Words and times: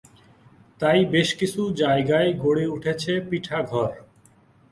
তাই, 0.79 0.99
বেশ 1.05 1.29
কিছু 1.35 1.61
জায়গায় 1.73 2.29
গড়ে 2.43 2.65
উঠেছে 2.67 3.11
পিঠাঘর। 3.29 3.91